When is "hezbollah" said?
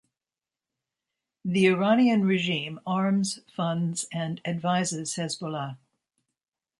5.13-5.77